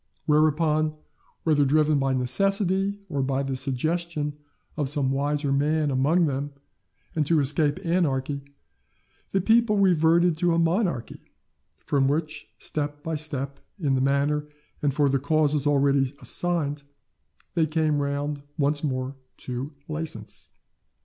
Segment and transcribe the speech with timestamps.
[0.25, 0.95] Whereupon,
[1.43, 4.35] whether driven by necessity, or on the suggestion
[4.75, 6.53] of some wiser man among them
[7.15, 8.41] and to escape anarchy,
[9.29, 11.21] the people reverted to a monarchy,
[11.85, 14.47] from which, step by step, in the manner
[14.81, 16.81] and for the causes already assigned,
[17.53, 20.49] they came round once more to license.